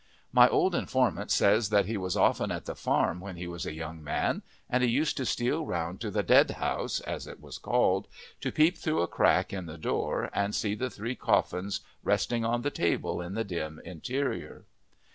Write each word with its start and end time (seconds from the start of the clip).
My 0.33 0.49
old 0.49 0.73
informant 0.73 1.29
says 1.29 1.69
that 1.69 1.85
he 1.85 1.95
was 1.95 2.17
often 2.17 2.49
at 2.51 2.65
the 2.65 2.73
farm 2.73 3.19
when 3.19 3.35
he 3.35 3.45
was 3.45 3.67
a 3.67 3.71
young 3.73 4.03
man, 4.03 4.41
and 4.67 4.81
he 4.81 4.89
used 4.89 5.15
to 5.17 5.27
steal 5.27 5.63
round 5.63 6.01
to 6.01 6.09
the 6.09 6.23
"Dead 6.23 6.49
House," 6.49 7.01
as 7.01 7.27
it 7.27 7.39
was 7.39 7.59
called, 7.59 8.07
to 8.39 8.51
peep 8.51 8.79
through 8.79 9.03
a 9.03 9.07
crack 9.07 9.53
in 9.53 9.67
the 9.67 9.77
door 9.77 10.31
and 10.33 10.55
see 10.55 10.73
the 10.73 10.89
three 10.89 11.13
coffins 11.13 11.81
resting 12.03 12.43
on 12.43 12.63
the 12.63 12.71
table 12.71 13.21
in 13.21 13.35
the 13.35 13.43
dim 13.43 13.79
interior. 13.85 14.65